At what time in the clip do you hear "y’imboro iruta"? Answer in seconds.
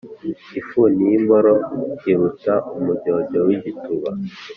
1.09-2.53